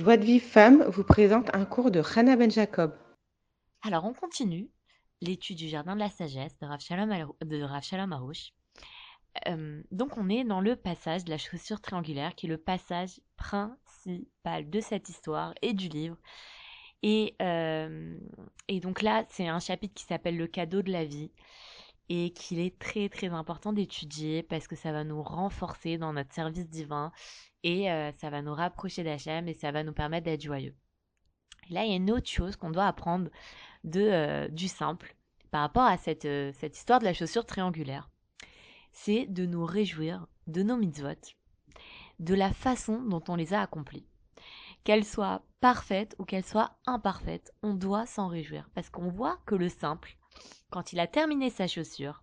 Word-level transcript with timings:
Joie 0.00 0.16
de 0.16 0.24
Vive 0.24 0.42
Femme 0.42 0.82
vous 0.84 1.04
présente 1.04 1.54
un 1.54 1.66
cours 1.66 1.90
de 1.90 2.00
Hannah 2.00 2.34
Ben 2.34 2.50
Jacob. 2.50 2.96
Alors, 3.82 4.06
on 4.06 4.14
continue 4.14 4.70
l'étude 5.20 5.58
du 5.58 5.68
Jardin 5.68 5.94
de 5.94 6.00
la 6.00 6.08
Sagesse 6.08 6.58
de 6.58 6.64
Rav 6.64 6.80
Shalom, 6.80 7.10
Al- 7.12 7.26
de 7.46 8.14
Aroush. 8.14 8.54
Euh, 9.46 9.82
donc, 9.90 10.16
on 10.16 10.30
est 10.30 10.42
dans 10.42 10.62
le 10.62 10.74
passage 10.74 11.24
de 11.24 11.30
la 11.30 11.36
chaussure 11.36 11.82
triangulaire, 11.82 12.34
qui 12.34 12.46
est 12.46 12.48
le 12.48 12.56
passage 12.56 13.20
principal 13.36 14.70
de 14.70 14.80
cette 14.80 15.10
histoire 15.10 15.52
et 15.60 15.74
du 15.74 15.88
livre. 15.88 16.16
Et, 17.02 17.34
euh, 17.42 18.16
et 18.68 18.80
donc 18.80 19.02
là, 19.02 19.26
c'est 19.28 19.48
un 19.48 19.60
chapitre 19.60 19.92
qui 19.92 20.04
s'appelle 20.04 20.38
Le 20.38 20.46
cadeau 20.46 20.80
de 20.80 20.92
la 20.92 21.04
vie 21.04 21.30
et 22.10 22.32
qu'il 22.32 22.58
est 22.58 22.76
très 22.78 23.08
très 23.08 23.28
important 23.28 23.72
d'étudier 23.72 24.42
parce 24.42 24.66
que 24.66 24.74
ça 24.74 24.90
va 24.90 25.04
nous 25.04 25.22
renforcer 25.22 25.96
dans 25.96 26.12
notre 26.12 26.34
service 26.34 26.68
divin 26.68 27.12
et 27.62 27.90
euh, 27.90 28.10
ça 28.18 28.30
va 28.30 28.42
nous 28.42 28.52
rapprocher 28.52 29.04
d'Hachem 29.04 29.46
et 29.46 29.54
ça 29.54 29.70
va 29.70 29.84
nous 29.84 29.92
permettre 29.92 30.24
d'être 30.24 30.42
joyeux. 30.42 30.74
Là, 31.70 31.84
il 31.84 31.90
y 31.90 31.92
a 31.92 31.96
une 31.96 32.10
autre 32.10 32.28
chose 32.28 32.56
qu'on 32.56 32.70
doit 32.70 32.86
apprendre 32.86 33.30
de, 33.84 34.00
euh, 34.00 34.48
du 34.48 34.66
simple 34.66 35.14
par 35.52 35.60
rapport 35.60 35.84
à 35.84 35.96
cette, 35.98 36.24
euh, 36.24 36.50
cette 36.58 36.76
histoire 36.76 36.98
de 36.98 37.04
la 37.04 37.14
chaussure 37.14 37.46
triangulaire. 37.46 38.10
C'est 38.92 39.26
de 39.26 39.46
nous 39.46 39.64
réjouir 39.64 40.26
de 40.48 40.64
nos 40.64 40.76
mitzvot, 40.76 41.14
de 42.18 42.34
la 42.34 42.52
façon 42.52 43.02
dont 43.02 43.22
on 43.28 43.36
les 43.36 43.54
a 43.54 43.60
accomplies. 43.60 44.06
Qu'elles 44.82 45.04
soient 45.04 45.42
parfaites 45.60 46.16
ou 46.18 46.24
qu'elles 46.24 46.44
soient 46.44 46.76
imparfaites, 46.86 47.52
on 47.62 47.74
doit 47.74 48.06
s'en 48.06 48.26
réjouir 48.26 48.68
parce 48.74 48.90
qu'on 48.90 49.10
voit 49.10 49.38
que 49.46 49.54
le 49.54 49.68
simple, 49.68 50.16
quand 50.70 50.92
il 50.92 51.00
a 51.00 51.06
terminé 51.06 51.50
sa 51.50 51.66
chaussure, 51.66 52.22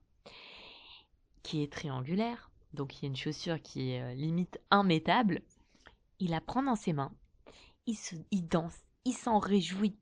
qui 1.43 1.63
est 1.63 1.71
triangulaire, 1.71 2.49
donc 2.73 2.97
il 2.97 3.03
y 3.03 3.05
a 3.05 3.09
une 3.09 3.15
chaussure 3.15 3.61
qui 3.61 3.91
est 3.91 4.01
euh, 4.01 4.13
limite 4.13 4.59
immétable, 4.71 5.41
il 6.19 6.31
la 6.31 6.41
prend 6.41 6.63
dans 6.63 6.75
ses 6.75 6.93
mains, 6.93 7.11
il, 7.85 7.95
se, 7.95 8.15
il 8.31 8.47
danse, 8.47 8.77
il 9.05 9.13
s'en 9.13 9.39
réjouit, 9.39 9.97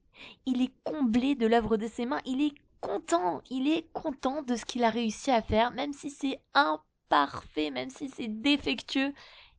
il 0.45 0.61
est 0.61 0.73
comblé 0.83 1.35
de 1.35 1.45
l'œuvre 1.47 1.77
de 1.77 1.87
ses 1.87 2.05
mains, 2.05 2.21
il 2.25 2.41
est 2.41 2.55
content, 2.81 3.41
il 3.49 3.67
est 3.67 3.91
content 3.93 4.41
de 4.43 4.55
ce 4.55 4.65
qu'il 4.65 4.83
a 4.83 4.89
réussi 4.89 5.31
à 5.31 5.41
faire, 5.41 5.71
même 5.71 5.93
si 5.93 6.09
c'est 6.09 6.39
imparfait, 6.53 7.71
même 7.71 7.89
si 7.89 8.09
c'est 8.09 8.27
défectueux, 8.27 9.13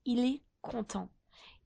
il 0.05 0.25
est 0.25 0.43
content. 0.63 1.09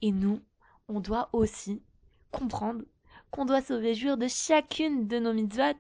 Et 0.02 0.12
nous, 0.12 0.41
on 0.88 1.00
doit 1.00 1.28
aussi 1.32 1.82
comprendre 2.30 2.82
qu'on 3.30 3.44
doit 3.44 3.62
se 3.62 3.72
réjouir 3.72 4.16
de 4.16 4.26
chacune 4.28 5.06
de 5.06 5.18
nos 5.18 5.32
mitzvot, 5.32 5.76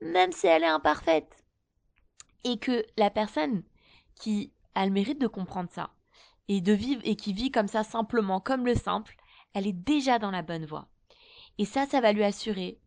même 0.00 0.32
si 0.32 0.46
elle 0.46 0.64
est 0.64 0.66
imparfaite. 0.66 1.44
Et 2.44 2.58
que 2.58 2.84
la 2.96 3.10
personne 3.10 3.62
qui 4.14 4.52
a 4.74 4.86
le 4.86 4.92
mérite 4.92 5.20
de 5.20 5.26
comprendre 5.26 5.70
ça, 5.70 5.90
et 6.48 6.60
de 6.60 6.72
vivre, 6.72 7.02
et 7.04 7.16
qui 7.16 7.32
vit 7.32 7.50
comme 7.50 7.68
ça 7.68 7.84
simplement, 7.84 8.40
comme 8.40 8.66
le 8.66 8.74
simple, 8.74 9.16
elle 9.54 9.66
est 9.66 9.72
déjà 9.72 10.18
dans 10.18 10.30
la 10.30 10.42
bonne 10.42 10.66
voie. 10.66 10.88
Et 11.58 11.64
ça, 11.64 11.86
ça 11.86 12.00
va 12.00 12.12
lui 12.12 12.24
assurer 12.24 12.78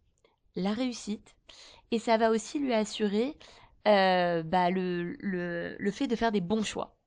la 0.55 0.73
réussite, 0.73 1.35
et 1.91 1.99
ça 1.99 2.17
va 2.17 2.31
aussi 2.31 2.59
lui 2.59 2.73
assurer 2.73 3.37
euh, 3.87 4.43
bah, 4.43 4.69
le, 4.69 5.15
le, 5.19 5.75
le 5.77 5.91
fait 5.91 6.07
de 6.07 6.15
faire 6.15 6.31
des 6.31 6.41
bons 6.41 6.63
choix. 6.63 6.97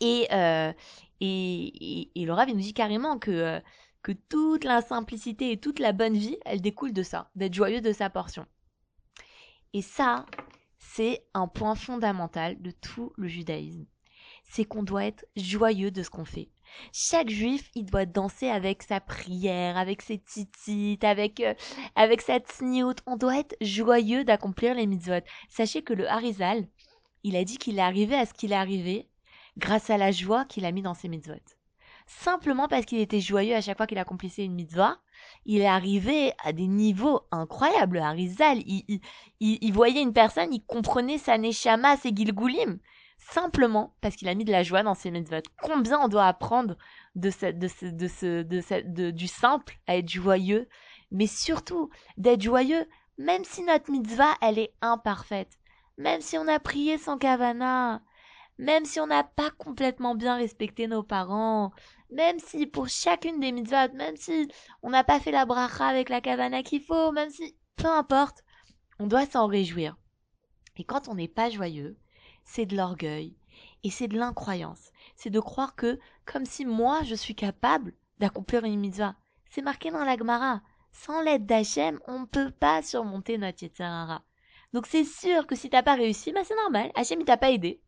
Et, 0.00 0.26
euh, 0.32 0.72
et, 1.20 1.66
et, 1.66 2.00
et 2.14 2.20
il 2.20 2.26
nous 2.26 2.54
dit 2.60 2.74
carrément 2.74 3.18
que, 3.18 3.30
euh, 3.30 3.60
que 4.02 4.12
toute 4.12 4.64
la 4.64 4.82
simplicité 4.82 5.52
et 5.52 5.60
toute 5.60 5.78
la 5.78 5.92
bonne 5.92 6.16
vie, 6.16 6.38
elle 6.44 6.60
découle 6.60 6.92
de 6.92 7.02
ça, 7.02 7.30
d'être 7.34 7.54
joyeux 7.54 7.80
de 7.80 7.92
sa 7.92 8.10
portion. 8.10 8.46
Et 9.76 9.82
ça, 9.82 10.24
c'est 10.78 11.22
un 11.34 11.48
point 11.48 11.74
fondamental 11.74 12.62
de 12.62 12.70
tout 12.70 13.12
le 13.18 13.28
judaïsme. 13.28 13.84
C'est 14.42 14.64
qu'on 14.64 14.82
doit 14.82 15.04
être 15.04 15.26
joyeux 15.36 15.90
de 15.90 16.02
ce 16.02 16.08
qu'on 16.08 16.24
fait. 16.24 16.48
Chaque 16.94 17.28
juif, 17.28 17.70
il 17.74 17.84
doit 17.84 18.06
danser 18.06 18.48
avec 18.48 18.82
sa 18.82 19.00
prière, 19.00 19.76
avec 19.76 20.00
ses 20.00 20.16
titites, 20.16 21.04
avec, 21.04 21.40
euh, 21.40 21.52
avec 21.94 22.22
sa 22.22 22.38
tsniout. 22.38 22.94
On 23.04 23.18
doit 23.18 23.38
être 23.38 23.54
joyeux 23.60 24.24
d'accomplir 24.24 24.74
les 24.74 24.86
mitzvot. 24.86 25.20
Sachez 25.50 25.82
que 25.82 25.92
le 25.92 26.08
Harizal, 26.08 26.66
il 27.22 27.36
a 27.36 27.44
dit 27.44 27.58
qu'il 27.58 27.76
est 27.76 27.82
arrivé 27.82 28.14
à 28.14 28.24
ce 28.24 28.32
qu'il 28.32 28.52
est 28.52 28.56
arrivé 28.56 29.10
grâce 29.58 29.90
à 29.90 29.98
la 29.98 30.10
joie 30.10 30.46
qu'il 30.46 30.64
a 30.64 30.72
mis 30.72 30.80
dans 30.80 30.94
ses 30.94 31.08
mitzvot. 31.08 31.34
Simplement 32.06 32.68
parce 32.68 32.84
qu'il 32.84 33.00
était 33.00 33.20
joyeux 33.20 33.54
à 33.54 33.60
chaque 33.60 33.76
fois 33.76 33.86
qu'il 33.86 33.98
accomplissait 33.98 34.44
une 34.44 34.54
mitzvah, 34.54 34.98
il 35.44 35.60
est 35.60 35.66
arrivé 35.66 36.32
à 36.44 36.52
des 36.52 36.68
niveaux 36.68 37.22
incroyables. 37.32 37.98
Harizal, 37.98 38.58
il, 38.64 39.00
il, 39.40 39.72
voyait 39.72 40.02
une 40.02 40.12
personne, 40.12 40.52
il 40.54 40.64
comprenait 40.64 41.18
sa 41.18 41.36
neshama, 41.36 41.96
ses 41.96 42.14
gilgoulim, 42.14 42.78
simplement 43.18 43.96
parce 44.00 44.14
qu'il 44.14 44.28
a 44.28 44.34
mis 44.34 44.44
de 44.44 44.52
la 44.52 44.62
joie 44.62 44.84
dans 44.84 44.94
ses 44.94 45.10
mitzvot. 45.10 45.42
Combien 45.60 46.00
on 46.00 46.08
doit 46.08 46.26
apprendre 46.26 46.76
de 47.16 47.30
ce, 47.30 47.46
de 47.46 47.66
ce, 47.66 47.86
de 47.86 48.06
ce, 48.06 48.82
de, 48.82 49.10
du 49.10 49.26
simple 49.26 49.78
à 49.88 49.96
être 49.96 50.08
joyeux, 50.08 50.68
mais 51.10 51.26
surtout 51.26 51.90
d'être 52.16 52.42
joyeux 52.42 52.86
même 53.18 53.44
si 53.44 53.62
notre 53.62 53.90
mitzvah, 53.90 54.34
elle 54.42 54.58
est 54.58 54.74
imparfaite. 54.80 55.58
Même 55.96 56.20
si 56.20 56.36
on 56.36 56.48
a 56.48 56.58
prié 56.58 56.98
sans 56.98 57.16
kavana, 57.16 58.02
même 58.58 58.84
si 58.84 59.00
on 59.00 59.06
n'a 59.06 59.24
pas 59.24 59.50
complètement 59.50 60.14
bien 60.14 60.36
respecté 60.36 60.86
nos 60.86 61.02
parents, 61.02 61.72
même 62.10 62.38
si 62.38 62.66
pour 62.66 62.88
chacune 62.88 63.40
des 63.40 63.52
mitzvot, 63.52 63.92
même 63.94 64.16
si 64.16 64.48
on 64.82 64.90
n'a 64.90 65.04
pas 65.04 65.20
fait 65.20 65.30
la 65.30 65.46
bracha 65.46 65.86
avec 65.86 66.08
la 66.08 66.20
kavana 66.20 66.62
qu'il 66.62 66.82
faut, 66.82 67.12
même 67.12 67.30
si, 67.30 67.56
peu 67.76 67.88
importe, 67.88 68.44
on 68.98 69.06
doit 69.06 69.26
s'en 69.26 69.46
réjouir. 69.46 69.96
Et 70.76 70.84
quand 70.84 71.08
on 71.08 71.14
n'est 71.14 71.28
pas 71.28 71.50
joyeux, 71.50 71.96
c'est 72.44 72.66
de 72.66 72.76
l'orgueil 72.76 73.36
et 73.82 73.90
c'est 73.90 74.08
de 74.08 74.18
l'incroyance. 74.18 74.92
C'est 75.16 75.30
de 75.30 75.40
croire 75.40 75.74
que, 75.74 75.98
comme 76.24 76.46
si 76.46 76.64
moi 76.64 77.02
je 77.02 77.14
suis 77.14 77.34
capable 77.34 77.94
d'accomplir 78.18 78.64
une 78.64 78.80
mitzvah. 78.80 79.16
C'est 79.50 79.62
marqué 79.62 79.90
dans 79.90 80.04
la 80.04 80.16
Gemara. 80.16 80.62
Sans 80.92 81.20
l'aide 81.20 81.44
d'Hachem, 81.44 82.00
on 82.06 82.20
ne 82.20 82.24
peut 82.24 82.50
pas 82.50 82.82
surmonter 82.82 83.36
notre 83.36 83.62
Yetzirara. 83.62 84.22
Donc 84.72 84.86
c'est 84.86 85.04
sûr 85.04 85.46
que 85.46 85.54
si 85.54 85.68
t'as 85.68 85.82
pas 85.82 85.94
réussi, 85.94 86.32
bah 86.32 86.40
c'est 86.44 86.56
normal. 86.56 86.90
Hachem 86.94 87.20
il 87.20 87.26
t'a 87.26 87.36
pas 87.36 87.50
aidé. 87.50 87.80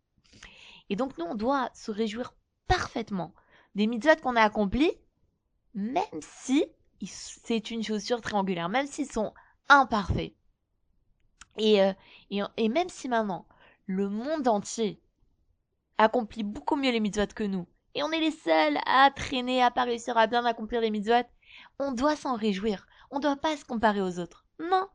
Et 0.90 0.96
donc 0.96 1.16
nous 1.18 1.24
on 1.24 1.34
doit 1.34 1.70
se 1.74 1.90
réjouir 1.90 2.34
parfaitement 2.66 3.34
des 3.74 3.86
mitzvot 3.86 4.16
qu'on 4.22 4.36
a 4.36 4.42
accomplis, 4.42 4.92
même 5.74 6.02
si 6.20 6.64
c'est 7.00 7.70
une 7.70 7.82
chaussure 7.82 8.20
triangulaire, 8.20 8.68
même 8.68 8.86
s'ils 8.86 9.10
sont 9.10 9.32
imparfaits. 9.68 10.34
Et, 11.58 11.82
euh, 11.82 11.92
et, 12.56 12.68
même 12.68 12.88
si 12.88 13.08
maintenant 13.08 13.46
le 13.86 14.08
monde 14.08 14.48
entier 14.48 15.00
accomplit 15.98 16.44
beaucoup 16.44 16.76
mieux 16.76 16.92
les 16.92 17.00
mitzvot 17.00 17.26
que 17.34 17.44
nous, 17.44 17.66
et 17.94 18.02
on 18.02 18.10
est 18.10 18.20
les 18.20 18.30
seuls 18.30 18.78
à 18.86 19.10
traîner, 19.10 19.62
à 19.62 19.70
pas 19.70 19.84
réussir 19.84 20.16
à 20.16 20.26
bien 20.26 20.44
accomplir 20.44 20.80
les 20.80 20.90
mitzvot, 20.90 21.26
on 21.78 21.92
doit 21.92 22.16
s'en 22.16 22.36
réjouir. 22.36 22.86
On 23.10 23.16
ne 23.16 23.22
doit 23.22 23.36
pas 23.36 23.56
se 23.56 23.64
comparer 23.64 24.00
aux 24.00 24.18
autres. 24.18 24.44
Non. 24.60 24.86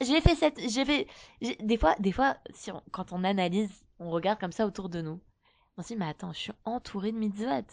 J'ai 0.00 0.20
fait 0.20 0.34
cette, 0.34 0.58
j'ai 0.58 0.84
fait, 0.84 1.06
des 1.60 1.76
fois, 1.76 1.94
des 1.98 2.10
fois, 2.10 2.38
quand 2.90 3.12
on 3.12 3.22
analyse, 3.22 3.84
on 3.98 4.10
regarde 4.10 4.40
comme 4.40 4.52
ça 4.52 4.66
autour 4.66 4.88
de 4.88 5.02
nous. 5.02 5.20
On 5.76 5.82
se 5.82 5.88
dit, 5.88 5.96
mais 5.96 6.06
attends, 6.06 6.32
je 6.32 6.38
suis 6.38 6.52
entourée 6.64 7.12
de 7.12 7.18
mitzvot. 7.18 7.66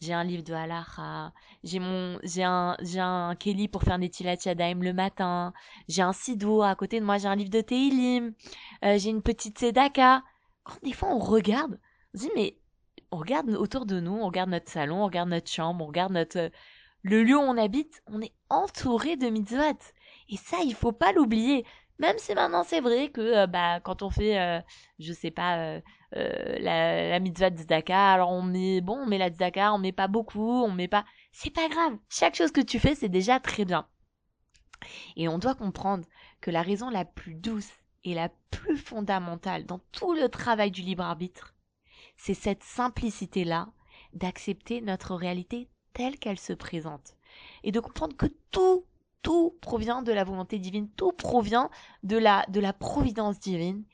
J'ai 0.00 0.14
un 0.14 0.24
livre 0.24 0.42
de 0.42 0.54
halacha, 0.54 1.32
j'ai 1.62 1.78
mon, 1.78 2.18
j'ai 2.22 2.42
un, 2.42 2.74
j'ai 2.80 3.00
un 3.00 3.34
Kelly 3.34 3.68
pour 3.68 3.82
faire 3.82 3.98
des 3.98 4.08
tilat 4.08 4.36
yadayim 4.42 4.82
le 4.82 4.94
matin, 4.94 5.52
j'ai 5.88 6.00
un 6.00 6.14
sidour 6.14 6.64
à 6.64 6.74
côté 6.74 7.00
de 7.00 7.04
moi, 7.04 7.18
j'ai 7.18 7.28
un 7.28 7.36
livre 7.36 7.50
de 7.50 7.60
Teilim, 7.60 8.32
euh, 8.82 8.96
j'ai 8.96 9.10
une 9.10 9.20
petite 9.20 9.58
sedaka. 9.58 10.22
Quand 10.64 10.82
des 10.82 10.94
fois 10.94 11.10
on 11.10 11.18
regarde, 11.18 11.78
on 12.14 12.18
se 12.18 12.24
dit, 12.24 12.30
mais 12.34 12.56
on 13.10 13.18
regarde 13.18 13.50
autour 13.50 13.84
de 13.84 14.00
nous, 14.00 14.12
on 14.12 14.26
regarde 14.26 14.48
notre 14.48 14.70
salon, 14.70 15.02
on 15.02 15.06
regarde 15.06 15.28
notre 15.28 15.50
chambre, 15.50 15.84
on 15.84 15.88
regarde 15.88 16.12
notre, 16.12 16.50
le 17.02 17.22
lieu 17.22 17.36
où 17.36 17.40
on 17.40 17.58
habite, 17.58 18.02
on 18.06 18.22
est 18.22 18.32
entouré 18.48 19.16
de 19.16 19.28
mitzvot. 19.28 19.78
Et 20.28 20.36
ça, 20.36 20.58
il 20.64 20.74
faut 20.74 20.92
pas 20.92 21.12
l'oublier. 21.12 21.66
Même 22.00 22.16
si 22.18 22.34
maintenant 22.34 22.64
c'est 22.64 22.80
vrai 22.80 23.10
que 23.10 23.20
euh, 23.20 23.46
bah 23.46 23.78
quand 23.80 24.02
on 24.02 24.08
fait, 24.08 24.40
euh, 24.40 24.60
je 24.98 25.12
sais 25.12 25.30
pas, 25.30 25.58
euh, 25.58 25.80
la, 26.12 27.10
la 27.10 27.20
mitzvah 27.20 27.50
de 27.50 27.58
tzedaka, 27.58 28.12
alors 28.12 28.30
on 28.30 28.40
met 28.40 28.80
bon, 28.80 29.00
on 29.02 29.06
met 29.06 29.18
la 29.18 29.28
tzedaka, 29.28 29.74
on 29.74 29.78
met 29.78 29.92
pas 29.92 30.08
beaucoup, 30.08 30.64
on 30.64 30.72
met 30.72 30.88
pas, 30.88 31.04
c'est 31.30 31.50
pas 31.50 31.68
grave. 31.68 31.98
Chaque 32.08 32.34
chose 32.34 32.52
que 32.52 32.62
tu 32.62 32.78
fais, 32.78 32.94
c'est 32.94 33.10
déjà 33.10 33.38
très 33.38 33.66
bien. 33.66 33.86
Et 35.16 35.28
on 35.28 35.38
doit 35.38 35.54
comprendre 35.54 36.06
que 36.40 36.50
la 36.50 36.62
raison 36.62 36.88
la 36.88 37.04
plus 37.04 37.34
douce 37.34 37.68
et 38.04 38.14
la 38.14 38.30
plus 38.50 38.78
fondamentale 38.78 39.66
dans 39.66 39.80
tout 39.92 40.14
le 40.14 40.30
travail 40.30 40.70
du 40.70 40.80
libre 40.80 41.04
arbitre, 41.04 41.54
c'est 42.16 42.32
cette 42.32 42.64
simplicité 42.64 43.44
là 43.44 43.68
d'accepter 44.14 44.80
notre 44.80 45.14
réalité 45.14 45.68
telle 45.92 46.18
qu'elle 46.18 46.38
se 46.38 46.54
présente 46.54 47.14
et 47.62 47.72
de 47.72 47.80
comprendre 47.80 48.16
que 48.16 48.26
tout 48.50 48.86
tout 49.22 49.56
provient 49.60 50.02
de 50.02 50.12
la 50.12 50.24
volonté 50.24 50.58
divine, 50.58 50.88
tout 50.96 51.12
provient 51.12 51.70
de 52.02 52.16
la, 52.16 52.44
de 52.48 52.60
la 52.60 52.72
providence 52.72 53.38
divine, 53.38 53.84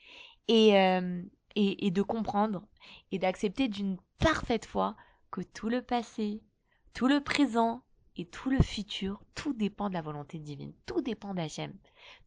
et, 0.49 0.78
euh, 0.78 1.23
et, 1.55 1.87
et 1.87 1.90
de 1.90 2.02
comprendre 2.02 2.62
et 3.11 3.19
d'accepter 3.19 3.69
d'une 3.69 3.96
parfaite 4.19 4.67
foi 4.67 4.96
que 5.31 5.40
tout 5.40 5.69
le 5.69 5.82
passé, 5.82 6.43
tout 6.94 7.08
le 7.08 7.20
présent 7.20 7.82
et 8.17 8.26
tout 8.26 8.50
le 8.50 8.62
futur, 8.62 9.23
tout 9.34 9.52
dépend 9.52 9.88
de 9.88 9.94
la 9.94 10.02
volonté 10.02 10.38
divine, 10.38 10.73
tout 10.87 11.00
dépend 11.00 11.34
d'Hachem. 11.34 11.75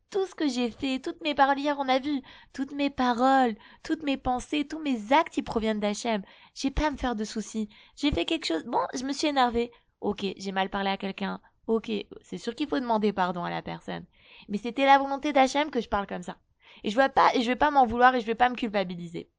Tout 0.09 0.25
ce 0.25 0.33
que 0.33 0.47
j'ai 0.47 0.71
fait, 0.71 0.99
toutes 0.99 1.21
mes 1.21 1.35
paroles, 1.35 1.59
hier 1.59 1.77
on 1.79 1.87
a 1.87 1.99
vu, 1.99 2.21
toutes 2.51 2.71
mes 2.71 2.89
paroles, 2.89 3.55
toutes 3.83 4.01
mes 4.01 4.17
pensées, 4.17 4.67
tous 4.67 4.79
mes 4.79 5.13
actes, 5.13 5.37
ils 5.37 5.43
proviennent 5.43 5.79
d'Hachem. 5.79 6.23
J'ai 6.55 6.71
pas 6.71 6.87
à 6.87 6.91
me 6.91 6.97
faire 6.97 7.15
de 7.15 7.23
soucis. 7.23 7.69
J'ai 7.95 8.11
fait 8.11 8.25
quelque 8.25 8.45
chose, 8.45 8.65
bon, 8.65 8.81
je 8.95 9.03
me 9.03 9.13
suis 9.13 9.27
énervée. 9.27 9.71
Ok, 10.01 10.25
j'ai 10.37 10.51
mal 10.51 10.69
parlé 10.69 10.89
à 10.89 10.97
quelqu'un. 10.97 11.39
Ok, 11.69 11.91
c'est 12.23 12.39
sûr 12.39 12.55
qu'il 12.55 12.67
faut 12.67 12.79
demander 12.79 13.13
pardon 13.13 13.43
à 13.43 13.51
la 13.51 13.61
personne. 13.61 14.03
Mais 14.47 14.57
c'était 14.57 14.87
la 14.87 14.97
volonté 14.97 15.33
d'Hachem 15.33 15.69
que 15.69 15.81
je 15.81 15.87
parle 15.87 16.07
comme 16.07 16.23
ça. 16.23 16.35
Et 16.83 16.89
je 16.89 16.97
vais 16.97 17.09
vais 17.45 17.55
pas 17.55 17.69
m'en 17.69 17.85
vouloir 17.85 18.15
et 18.15 18.21
je 18.21 18.25
vais 18.25 18.33
pas 18.33 18.49
me 18.49 18.55
culpabiliser. 18.55 19.29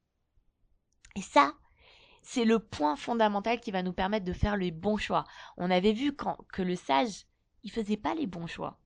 Et 1.17 1.21
ça, 1.21 1.51
c'est 2.21 2.45
le 2.45 2.59
point 2.59 2.95
fondamental 2.95 3.59
qui 3.59 3.71
va 3.71 3.83
nous 3.83 3.91
permettre 3.91 4.23
de 4.23 4.31
faire 4.31 4.55
les 4.55 4.71
bons 4.71 4.95
choix. 4.95 5.25
On 5.57 5.69
avait 5.69 5.91
vu 5.91 6.15
quand, 6.15 6.37
que 6.53 6.61
le 6.61 6.77
sage, 6.77 7.25
il 7.63 7.71
faisait 7.71 7.97
pas 7.97 8.15
les 8.15 8.27
bons 8.27 8.47
choix. 8.47 8.79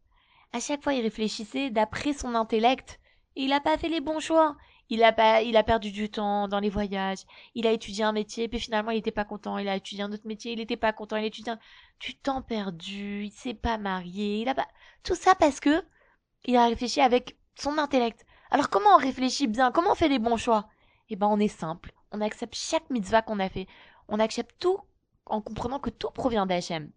À 0.52 0.60
chaque 0.60 0.82
fois, 0.82 0.96
il 0.96 1.04
réfléchissait 1.04 1.70
d'après 1.70 2.14
son 2.14 2.34
intellect. 2.34 3.00
Et 3.36 3.44
il 3.44 3.50
n'a 3.50 3.62
pas 3.62 3.78
fait 3.78 3.90
les 3.90 4.02
bons 4.02 4.20
choix. 4.20 4.58
Il 4.90 5.04
a 5.04 5.12
pas, 5.12 5.42
il 5.42 5.58
a 5.58 5.64
perdu 5.64 5.92
du 5.92 6.10
temps 6.10 6.48
dans 6.48 6.60
les 6.60 6.70
voyages. 6.70 7.20
Il 7.56 7.66
a 7.66 7.72
étudié 7.72 8.04
un 8.04 8.12
métier, 8.12 8.48
puis 8.48 8.60
finalement 8.60 8.92
il 8.92 8.96
n'était 8.96 9.12
pas 9.12 9.26
content. 9.26 9.58
Il 9.58 9.68
a 9.68 9.76
étudié 9.76 10.04
un 10.04 10.12
autre 10.12 10.28
métier, 10.28 10.54
il 10.54 10.60
n'était 10.60 10.78
pas 10.78 10.94
content. 10.94 11.16
Il 11.16 11.24
a 11.24 11.28
étudié 11.28 11.54
un... 11.54 11.60
du 12.00 12.16
temps 12.16 12.42
perdu. 12.42 13.26
Il 13.26 13.32
s'est 13.32 13.56
pas 13.56 13.78
marié. 13.78 14.42
Il 14.42 14.50
a 14.50 14.56
pas 14.56 14.68
tout 15.04 15.16
ça 15.16 15.34
parce 15.36 15.60
que 15.60 15.84
il 16.46 16.56
a 16.56 16.68
réfléchi 16.68 17.02
avec 17.02 17.38
son 17.56 17.78
intellect. 17.78 18.26
Alors 18.52 18.70
comment 18.70 18.96
on 18.96 19.00
réfléchit 19.00 19.48
bien? 19.48 19.72
Comment 19.72 19.94
on 19.94 19.96
fait 19.96 20.08
les 20.10 20.20
bons 20.20 20.38
choix? 20.38 20.70
Eh 21.10 21.16
ben 21.16 21.28
on 21.28 21.40
est 21.40 21.48
simple. 21.48 21.92
On 22.12 22.22
accepte 22.22 22.56
chaque 22.56 22.90
mitzvah 22.92 23.24
qu'on 23.24 23.40
a 23.40 23.50
fait. 23.50 23.68
On 24.08 24.20
accepte 24.20 24.56
tout 24.60 24.80
en 25.26 25.42
comprenant 25.42 25.80
que 25.80 25.90
tout 25.90 26.12
provient 26.12 26.46
d'Hachem. 26.46 26.92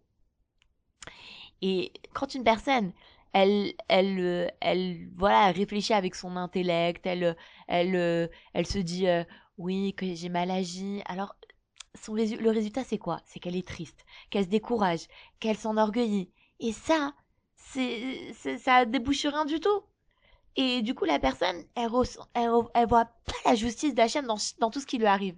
Et 1.62 1.92
quand 2.12 2.34
une 2.34 2.44
personne 2.44 2.92
elle, 3.32 3.74
elle, 3.88 4.18
euh, 4.20 4.48
elle, 4.60 5.08
voilà, 5.16 5.52
réfléchit 5.52 5.92
avec 5.92 6.14
son 6.14 6.36
intellect, 6.36 7.06
elle, 7.06 7.36
elle, 7.68 7.94
euh, 7.96 8.26
elle 8.54 8.66
se 8.66 8.78
dit, 8.78 9.06
euh, 9.06 9.24
oui, 9.58 9.94
que 9.94 10.14
j'ai 10.14 10.28
mal 10.28 10.50
agi. 10.50 11.02
Alors, 11.04 11.36
son 11.94 12.14
le 12.14 12.50
résultat, 12.50 12.84
c'est 12.84 12.98
quoi? 12.98 13.20
C'est 13.24 13.38
qu'elle 13.40 13.56
est 13.56 13.66
triste, 13.66 14.04
qu'elle 14.30 14.44
se 14.44 14.50
décourage, 14.50 15.06
qu'elle 15.40 15.56
s'enorgueillit. 15.56 16.30
Et 16.60 16.72
ça, 16.72 17.12
c'est, 17.54 18.32
ça 18.58 18.84
débouche 18.84 19.26
rien 19.26 19.44
du 19.44 19.60
tout. 19.60 19.82
Et 20.56 20.82
du 20.82 20.94
coup, 20.94 21.04
la 21.04 21.18
personne, 21.18 21.64
elle, 21.76 21.90
elle, 22.34 22.50
elle 22.74 22.88
voit 22.88 23.04
pas 23.04 23.32
la 23.44 23.54
justice 23.54 23.94
d'Hachem 23.94 24.26
dans, 24.26 24.38
dans 24.58 24.70
tout 24.70 24.80
ce 24.80 24.86
qui 24.86 24.98
lui 24.98 25.06
arrive. 25.06 25.36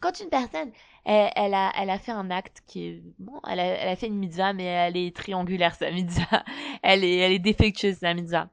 Quand 0.00 0.18
une 0.20 0.28
personne, 0.28 0.72
elle, 1.04 1.54
a, 1.54 1.98
fait 1.98 2.12
un 2.12 2.30
acte 2.30 2.62
qui 2.66 2.86
est 2.86 3.02
bon, 3.18 3.40
elle 3.48 3.60
a, 3.60 3.96
fait 3.96 4.08
une 4.08 4.18
mitzvah, 4.18 4.52
mais 4.52 4.64
elle 4.64 4.96
est 4.96 5.14
triangulaire 5.14 5.74
sa 5.74 5.90
mitzvah, 5.90 6.44
elle 6.82 7.04
est, 7.04 7.16
elle 7.16 7.32
est 7.32 7.38
défectueuse 7.38 7.98
sa 7.98 8.12
mitzvah, 8.12 8.50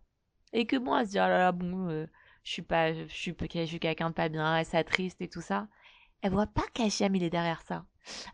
et 0.54 0.66
que 0.66 0.78
bon, 0.78 0.96
elle 0.96 1.06
se 1.06 1.12
dit 1.12 1.18
oh 1.18 1.28
là 1.28 1.38
là 1.40 1.52
bon, 1.52 1.90
euh, 1.90 2.06
je 2.44 2.52
suis 2.52 2.62
pas, 2.62 2.94
je 2.94 3.06
suis, 3.08 3.36
je 3.40 3.66
suis 3.66 3.80
quelqu'un 3.80 4.10
de 4.10 4.16
pas 4.16 4.30
bien, 4.30 4.58
elle 4.58 4.66
s'attriste 4.66 5.22
et 5.22 5.30
tout 5.30 5.42
ça, 5.42 5.68
elle 6.22 6.32
voit 6.32 6.48
pas 6.48 6.66
qu'Hachem 6.74 7.16
il 7.16 7.24
est 7.24 7.30
derrière 7.30 7.62
ça. 7.62 7.86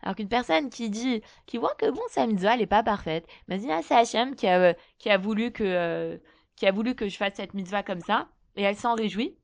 Alors 0.02 0.16
qu'une 0.16 0.28
personne 0.28 0.68
qui 0.68 0.90
dit, 0.90 1.22
qui 1.46 1.58
voit 1.58 1.74
que 1.76 1.90
bon 1.90 2.02
sa 2.10 2.26
mitzvah 2.26 2.54
elle 2.54 2.62
est 2.62 2.66
pas 2.66 2.82
parfaite, 2.82 3.26
mais 3.48 3.58
dit 3.58 3.70
ah 3.70 3.80
c'est 3.82 3.94
Hachem 3.94 4.34
qui 4.34 4.46
a, 4.46 4.74
qui 4.98 5.10
a 5.10 5.18
voulu 5.18 5.52
que, 5.52 5.64
euh, 5.64 6.18
qui 6.56 6.66
a 6.66 6.72
voulu 6.72 6.94
que 6.94 7.08
je 7.08 7.16
fasse 7.16 7.34
cette 7.34 7.54
mitzvah 7.54 7.82
comme 7.82 8.00
ça, 8.00 8.28
et 8.56 8.62
elle 8.62 8.76
s'en 8.76 8.94
réjouit 8.94 9.36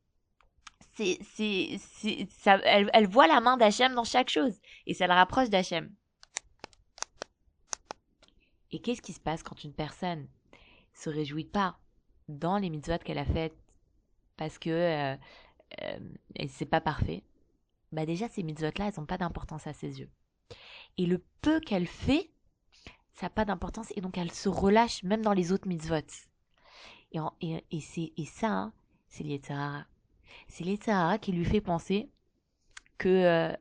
c'est, 0.96 1.18
c'est, 1.34 1.78
c'est, 1.78 2.26
ça, 2.30 2.58
elle, 2.64 2.90
elle 2.94 3.06
voit 3.06 3.26
la 3.26 3.40
main 3.40 3.56
d'Hachem 3.56 3.94
dans 3.94 4.04
chaque 4.04 4.30
chose 4.30 4.58
et 4.86 4.94
ça 4.94 5.06
la 5.06 5.14
rapproche 5.14 5.50
d'Hachem. 5.50 5.94
Et 8.72 8.80
qu'est-ce 8.80 9.02
qui 9.02 9.12
se 9.12 9.20
passe 9.20 9.42
quand 9.42 9.62
une 9.62 9.74
personne 9.74 10.26
se 10.94 11.10
réjouit 11.10 11.44
pas 11.44 11.78
dans 12.28 12.56
les 12.58 12.70
mitzvot 12.70 12.98
qu'elle 12.98 13.18
a 13.18 13.26
faites? 13.26 13.56
Parce 14.36 14.58
que 14.58 14.70
euh, 14.70 15.16
euh, 15.82 15.98
c'est 16.48 16.66
pas 16.66 16.80
parfait 16.80 17.24
Bah 17.92 18.06
déjà 18.06 18.28
ces 18.28 18.42
mitzvot 18.42 18.70
là, 18.78 18.88
elles 18.88 19.00
ont 19.00 19.06
pas 19.06 19.18
d'importance 19.18 19.66
à 19.66 19.72
ses 19.72 20.00
yeux. 20.00 20.10
Et 20.98 21.06
le 21.06 21.22
peu 21.42 21.60
qu'elle 21.60 21.86
fait, 21.86 22.30
ça 23.14 23.26
n'a 23.26 23.30
pas 23.30 23.44
d'importance 23.44 23.92
et 23.96 24.00
donc 24.00 24.18
elle 24.18 24.32
se 24.32 24.48
relâche 24.48 25.02
même 25.02 25.22
dans 25.22 25.32
les 25.32 25.52
autres 25.52 25.68
mitzvot. 25.68 25.96
Et, 27.40 27.80
c'est, 27.80 28.12
ça, 28.26 28.48
hein, 28.48 28.72
c'est 29.08 29.24
l'Yetzirah 29.24 29.86
c'est 30.48 30.64
l'Etzahara 30.64 31.18
qui 31.18 31.32
lui 31.32 31.44
fait 31.44 31.60
penser 31.60 32.10
que 32.98 33.08
euh, 33.08 33.52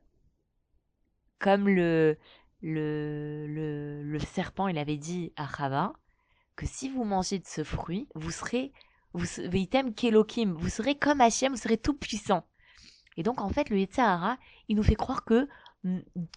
comme 1.40 1.68
le, 1.68 2.18
le, 2.62 3.48
le, 3.48 4.04
le, 4.04 4.20
serpent 4.20 4.68
il 4.68 4.78
avait 4.78 4.98
dit 4.98 5.34
à 5.36 5.48
Chava 5.48 5.94
que 6.56 6.66
si 6.66 6.90
vous 6.90 7.04
mangez 7.04 7.40
de 7.40 7.46
ce 7.46 7.64
fruit, 7.64 8.08
vous 8.16 8.32
serez 8.32 8.72
vous 9.16 9.94
kelokim, 9.96 10.54
vous 10.54 10.70
serez 10.70 10.96
comme 10.96 11.22
Hachem, 11.22 11.54
vous 11.54 11.62
serez 11.62 11.78
tout 11.78 11.94
puissant. 11.94 12.44
Et 13.18 13.24
donc 13.24 13.42
en 13.42 13.50
fait 13.50 13.70
le 13.70 13.80
Yetzahara, 13.80 14.38
il 14.68 14.76
nous 14.76 14.84
fait 14.84 14.96
croire 14.96 15.24
que 15.24 15.48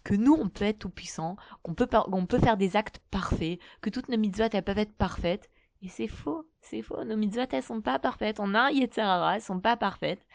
que 0.03 0.13
nous 0.13 0.33
on 0.33 0.47
peut 0.47 0.65
être 0.65 0.79
tout 0.79 0.89
puissant, 0.89 1.35
qu'on 1.63 1.73
peut 1.73 1.87
on 2.11 2.25
peut 2.25 2.39
faire 2.39 2.57
des 2.57 2.75
actes 2.75 2.99
parfaits, 3.11 3.59
que 3.81 3.89
toutes 3.89 4.09
nos 4.09 4.17
mitzvot 4.17 4.49
elles 4.51 4.63
peuvent 4.63 4.77
être 4.77 4.95
parfaites 4.95 5.49
et 5.81 5.87
c'est 5.87 6.07
faux, 6.07 6.45
c'est 6.61 6.81
faux. 6.81 7.03
Nos 7.05 7.15
mitzvot, 7.15 7.45
elles 7.51 7.63
sont 7.63 7.81
pas 7.81 7.99
parfaites. 7.99 8.39
On 8.39 8.53
a 8.53 8.63
un 8.63 8.69
Yetzirara, 8.69 9.35
elles 9.35 9.41
sont 9.41 9.59
pas 9.59 9.77
parfaites. 9.77 10.25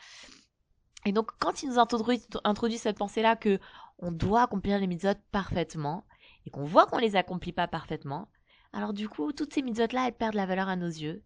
Et 1.04 1.12
donc, 1.12 1.30
quand 1.38 1.62
il 1.62 1.68
nous 1.68 1.78
introduit, 1.78 2.78
cette 2.78 2.96
pensée-là 2.96 3.36
que 3.36 3.60
on 3.98 4.10
doit 4.10 4.42
accomplir 4.42 4.78
les 4.78 4.86
mitzvot 4.86 5.14
parfaitement, 5.32 6.06
et 6.46 6.50
qu'on 6.50 6.64
voit 6.64 6.86
qu'on 6.86 6.98
les 6.98 7.16
accomplit 7.16 7.52
pas 7.52 7.68
parfaitement, 7.68 8.28
alors 8.72 8.92
du 8.94 9.08
coup, 9.08 9.32
toutes 9.32 9.52
ces 9.52 9.62
mitzvot-là, 9.62 10.08
elles 10.08 10.14
perdent 10.14 10.34
la 10.34 10.46
valeur 10.46 10.68
à 10.68 10.76
nos 10.76 10.88
yeux. 10.88 11.22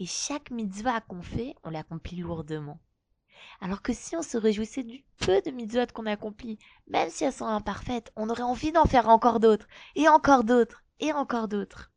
Et 0.00 0.06
chaque 0.06 0.52
mitzvah 0.52 1.00
qu'on 1.00 1.22
fait, 1.22 1.56
on 1.64 1.70
l'accomplit 1.70 2.18
lourdement. 2.18 2.78
Alors 3.60 3.82
que 3.82 3.92
si 3.92 4.14
on 4.14 4.22
se 4.22 4.38
réjouissait 4.38 4.84
du 4.84 5.02
peu 5.18 5.42
de 5.44 5.50
mitzvot 5.50 5.86
qu'on 5.92 6.06
accomplit, 6.06 6.56
même 6.86 7.10
si 7.10 7.24
elles 7.24 7.32
sont 7.32 7.46
imparfaites, 7.46 8.12
on 8.14 8.30
aurait 8.30 8.42
envie 8.42 8.70
d'en 8.70 8.84
faire 8.84 9.08
encore 9.08 9.40
d'autres, 9.40 9.66
et 9.96 10.08
encore 10.08 10.44
d'autres, 10.44 10.84
et 11.00 11.12
encore 11.12 11.48
d'autres. 11.48 11.90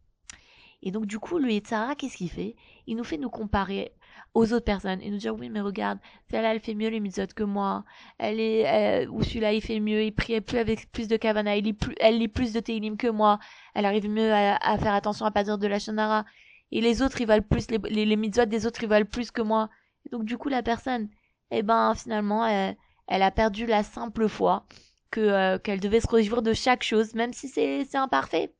Et 0.81 0.89
donc, 0.89 1.05
du 1.05 1.19
coup, 1.19 1.37
le 1.37 1.51
Yetzara, 1.51 1.93
qu'est-ce 1.93 2.17
qu'il 2.17 2.31
fait? 2.31 2.55
Il 2.87 2.97
nous 2.97 3.03
fait 3.03 3.19
nous 3.19 3.29
comparer 3.29 3.93
aux 4.33 4.51
autres 4.51 4.65
personnes. 4.65 5.01
Et 5.01 5.11
nous 5.11 5.17
dire 5.17 5.35
oui 5.35 5.49
mais 5.49 5.61
regarde 5.61 5.99
celle-là 6.29 6.53
elle 6.53 6.61
fait 6.61 6.73
mieux 6.73 6.89
les 6.89 6.99
mitzvot 6.99 7.27
que 7.35 7.43
moi. 7.43 7.83
Elle 8.17 8.39
est 8.39 9.07
ou 9.07 9.21
celui-là 9.21 9.53
il 9.53 9.61
fait 9.61 9.79
mieux 9.79 10.03
il 10.03 10.13
prie 10.13 10.39
plus 10.41 10.57
avec 10.57 10.91
plus 10.91 11.07
de 11.07 11.17
kavana 11.17 11.55
lit 11.57 11.73
plus 11.73 11.95
elle 11.99 12.17
lit 12.17 12.27
plus 12.27 12.53
de 12.53 12.59
teilim 12.59 12.97
que 12.97 13.07
moi. 13.07 13.39
Elle 13.75 13.85
arrive 13.85 14.09
mieux 14.09 14.33
à, 14.33 14.77
faire 14.79 14.93
attention 14.93 15.25
à 15.25 15.31
pas 15.31 15.43
dire 15.43 15.57
de 15.57 15.67
la 15.67 15.79
shonara 15.79 16.25
et 16.71 16.81
les 16.81 17.01
autres 17.01 17.21
ils 17.21 17.27
valent 17.27 17.45
plus 17.47 17.69
les, 17.69 18.05
les, 18.05 18.15
mitzvot 18.15 18.45
des 18.45 18.65
autres 18.65 18.83
ils 18.83 18.89
valent 18.89 19.05
plus 19.05 19.31
que 19.31 19.41
moi 19.41 19.69
et 20.05 20.09
donc 20.09 20.25
du 20.25 20.37
coup 20.37 20.49
la 20.49 20.63
personne 20.63 21.09
eh 21.51 21.63
ben 21.63 21.93
finalement 21.95 22.45
elle, 22.45 22.77
elle 23.07 23.23
a 23.23 23.31
perdu 23.31 23.65
la 23.65 23.83
simple 23.83 24.27
foi 24.27 24.65
que 25.11 25.21
euh, 25.21 25.57
qu'elle 25.59 25.79
devait 25.79 25.99
se 25.99 26.07
réjouir 26.07 26.41
de 26.41 26.53
chaque 26.53 26.83
chose 26.83 27.13
même 27.13 27.33
si 27.33 27.47
c'est 27.47 27.85
c'est 27.85 27.97
imparfait 27.97 28.53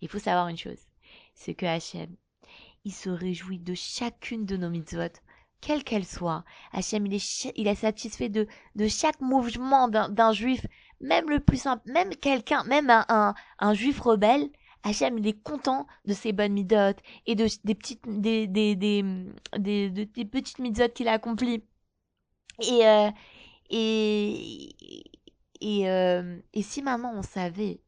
il 0.00 0.08
faut 0.08 0.18
savoir 0.18 0.48
une 0.48 0.56
chose 0.56 0.88
c'est 1.38 1.54
que 1.54 1.66
Hachem, 1.66 2.16
il 2.84 2.92
se 2.92 3.08
réjouit 3.08 3.60
de 3.60 3.74
chacune 3.74 4.44
de 4.44 4.56
nos 4.56 4.70
mitzvot, 4.70 5.12
quelle 5.60 5.84
qu'elle 5.84 6.04
soit. 6.04 6.44
Hachem, 6.72 7.06
il 7.06 7.14
est, 7.14 7.52
il 7.56 7.68
est 7.68 7.74
satisfait 7.76 8.28
de, 8.28 8.46
de 8.74 8.88
chaque 8.88 9.20
mouvement 9.20 9.88
d'un 9.88 10.32
juif, 10.32 10.66
même 11.00 11.30
le 11.30 11.40
plus 11.40 11.58
simple, 11.58 11.90
même 11.90 12.14
quelqu'un, 12.16 12.64
même 12.64 12.90
un, 12.90 13.34
un, 13.58 13.74
juif 13.74 14.00
rebelle. 14.00 14.50
Hachem, 14.88 15.18
il 15.18 15.26
est 15.26 15.42
content 15.42 15.86
de 16.06 16.14
ses 16.14 16.32
bonnes 16.32 16.52
mitzvot 16.52 16.94
et 17.26 17.34
de, 17.34 17.46
des 17.64 17.74
petites, 17.74 18.02
des, 18.08 18.46
des, 18.46 18.74
des, 18.74 19.02
des, 19.58 20.24
petites 20.24 20.58
mitzvot 20.58 20.88
qu'il 20.88 21.08
a 21.08 21.12
accomplies. 21.12 21.62
Et, 22.62 22.86
euh, 22.86 23.10
et, 23.70 25.04
et, 25.60 25.90
euh, 25.90 26.38
et 26.54 26.62
si 26.62 26.82
maintenant 26.82 27.12
on 27.14 27.22
savait 27.22 27.80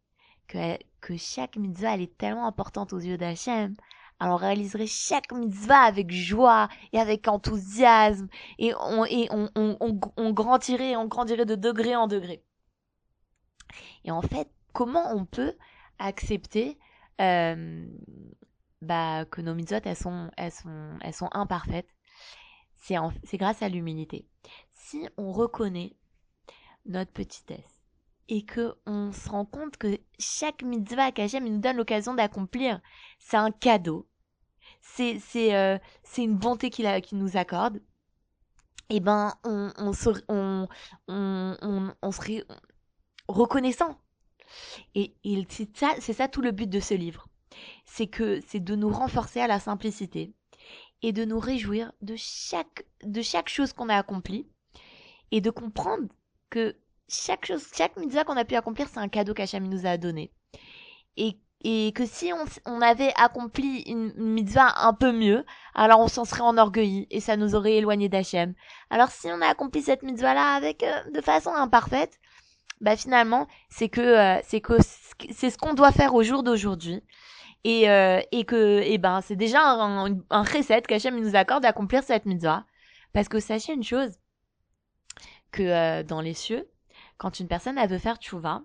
que, 0.46 0.76
que 1.00 1.16
chaque 1.16 1.56
mitzvah 1.56 1.94
elle 1.94 2.02
est 2.02 2.18
tellement 2.18 2.46
importante 2.46 2.92
aux 2.92 2.98
yeux 2.98 3.16
d'Hachem, 3.16 3.74
alors 4.18 4.34
on 4.34 4.36
réaliserait 4.36 4.86
chaque 4.86 5.32
mitzvah 5.32 5.80
avec 5.80 6.10
joie 6.10 6.68
et 6.92 7.00
avec 7.00 7.26
enthousiasme 7.28 8.28
et 8.58 8.74
on, 8.74 9.06
et 9.06 9.28
on, 9.30 9.48
on, 9.56 10.00
on, 10.16 10.32
grandirait, 10.32 10.96
on 10.96 11.06
grandirait 11.06 11.46
de 11.46 11.54
degré 11.54 11.96
en 11.96 12.06
degré. 12.06 12.44
Et 14.04 14.10
en 14.10 14.20
fait, 14.20 14.50
comment 14.74 15.14
on 15.14 15.24
peut 15.24 15.54
accepter 15.98 16.78
euh, 16.78 16.89
bah, 18.82 19.24
que 19.26 19.40
nos 19.40 19.54
mitzvot 19.54 19.80
elles 19.84 19.96
sont, 19.96 20.30
elles 20.36 20.52
sont, 20.52 20.98
elles 21.02 21.14
sont 21.14 21.28
imparfaites 21.32 21.88
C'est 22.78 22.96
grâce 23.34 23.62
à 23.62 23.68
l'humilité. 23.68 24.26
Si 24.72 25.06
on 25.16 25.32
reconnaît 25.32 25.96
notre 26.86 27.12
petitesse, 27.12 27.80
et 28.30 28.42
que 28.42 28.74
on 28.86 29.12
se 29.12 29.28
rend 29.28 29.44
compte 29.44 29.76
que 29.76 29.98
chaque 30.18 30.62
mitzvah 30.62 31.10
qu'Hachem 31.10 31.44
nous 31.44 31.58
donne 31.58 31.76
l'occasion 31.76 32.14
d'accomplir, 32.14 32.80
c'est 33.18 33.36
un 33.36 33.50
cadeau. 33.50 34.08
C'est 34.80 35.20
euh, 35.54 35.78
une 36.16 36.36
bonté 36.36 36.70
qu'il 36.70 36.88
qu'il 37.02 37.18
nous 37.18 37.36
accorde. 37.36 37.82
Eh 38.88 39.00
ben 39.00 39.34
on, 39.44 39.92
serait 39.92 40.22
reconnaissant. 43.28 43.98
Et, 44.94 45.14
c'est 45.48 45.76
ça 45.76 45.94
ça 46.00 46.28
tout 46.28 46.42
le 46.42 46.52
but 46.52 46.68
de 46.68 46.80
ce 46.80 46.94
livre. 46.94 47.26
C'est 47.84 48.06
que 48.06 48.40
c'est 48.46 48.60
de 48.60 48.74
nous 48.76 48.90
renforcer 48.90 49.40
à 49.40 49.46
la 49.46 49.60
simplicité 49.60 50.32
et 51.02 51.12
de 51.12 51.24
nous 51.24 51.38
réjouir 51.38 51.92
de 52.02 52.14
chaque 52.16 52.84
de 53.02 53.22
chaque 53.22 53.48
chose 53.48 53.72
qu'on 53.72 53.88
a 53.88 53.96
accomplie 53.96 54.46
et 55.30 55.40
de 55.40 55.50
comprendre 55.50 56.08
que 56.50 56.76
chaque 57.08 57.46
chose, 57.46 57.66
chaque 57.76 57.96
mitzvah 57.96 58.24
qu'on 58.24 58.36
a 58.36 58.44
pu 58.44 58.54
accomplir, 58.56 58.88
c'est 58.88 58.98
un 58.98 59.08
cadeau 59.08 59.34
qu'Hachem 59.34 59.66
nous 59.68 59.86
a 59.86 59.96
donné. 59.96 60.32
et, 61.16 61.38
et 61.62 61.92
que 61.92 62.06
si 62.06 62.32
on, 62.32 62.44
on 62.66 62.80
avait 62.80 63.12
accompli 63.16 63.82
une, 63.82 64.12
une 64.16 64.32
mitzvah 64.32 64.72
un 64.86 64.94
peu 64.94 65.12
mieux, 65.12 65.44
alors 65.74 66.00
on 66.00 66.08
s'en 66.08 66.24
serait 66.24 66.40
enorgueilli 66.42 67.06
et 67.10 67.20
ça 67.20 67.36
nous 67.36 67.54
aurait 67.54 67.74
éloigné 67.74 68.08
d'Hachem. 68.08 68.54
Alors 68.88 69.10
si 69.10 69.26
on 69.28 69.40
a 69.42 69.46
accompli 69.46 69.82
cette 69.82 70.02
mitzvah-là 70.02 70.54
avec 70.54 70.82
euh, 70.82 71.10
de 71.12 71.20
façon 71.20 71.50
imparfaite, 71.50 72.18
bah 72.80 72.96
finalement 72.96 73.46
c'est 73.68 73.88
que 73.88 74.00
euh, 74.00 74.40
c'est 74.44 74.60
que 74.60 74.74
c'est 75.30 75.50
ce 75.50 75.58
qu'on 75.58 75.74
doit 75.74 75.92
faire 75.92 76.14
au 76.14 76.22
jour 76.22 76.42
d'aujourd'hui. 76.42 77.02
Et 77.64 77.90
euh, 77.90 78.20
et 78.32 78.44
que 78.44 78.80
et 78.80 78.98
ben 78.98 79.20
c'est 79.20 79.36
déjà 79.36 79.60
un, 79.62 80.18
un 80.30 80.42
recette 80.42 80.86
qu'Hachem 80.86 81.20
nous 81.20 81.36
accorde 81.36 81.62
d'accomplir 81.62 82.02
cette 82.02 82.26
mitzvah. 82.26 82.64
Parce 83.12 83.28
que 83.28 83.40
sachez 83.40 83.74
une 83.74 83.82
chose 83.84 84.18
que 85.52 85.62
euh, 85.62 86.02
dans 86.02 86.20
les 86.20 86.34
cieux 86.34 86.68
quand 87.18 87.38
une 87.40 87.48
personne 87.48 87.76
elle 87.78 87.90
veut 87.90 87.98
faire 87.98 88.16
tchouva 88.16 88.62